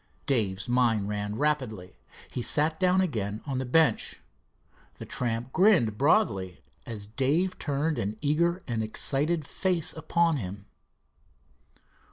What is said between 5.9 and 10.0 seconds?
broadly as Dave turned an eager and excited face